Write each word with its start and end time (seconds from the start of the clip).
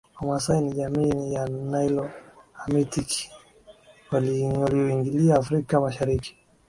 Wamasai 0.21 0.61
ni 0.61 0.73
jamii 0.73 1.33
ya 1.33 1.47
Nilo 1.47 2.09
Hamitic 2.53 3.29
walioingia 4.11 5.35
Afrika 5.35 5.79
Mashariki 5.81 6.35